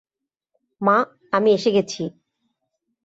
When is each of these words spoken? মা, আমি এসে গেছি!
মা, 0.81 0.97
আমি 1.33 1.49
এসে 1.53 1.69
গেছি! 1.75 2.03